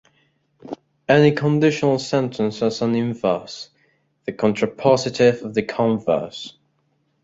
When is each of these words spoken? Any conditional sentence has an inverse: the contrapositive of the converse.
Any 1.07 1.31
conditional 1.31 1.99
sentence 1.99 2.61
has 2.61 2.81
an 2.81 2.95
inverse: 2.95 3.69
the 4.25 4.33
contrapositive 4.33 5.43
of 5.43 5.53
the 5.53 5.61
converse. 5.61 6.57